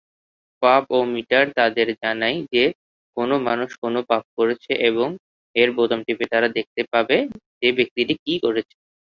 [0.63, 2.63] পাপ-ও-মিটার তাদের জানায় যে
[3.17, 5.07] কোনও মানুষ কোনও পাপ করেছে এবং
[5.55, 7.17] এর বোতাম টিপে তারা দেখতে পাবে
[7.61, 8.75] যে ব্যক্তিটি কী করেছে।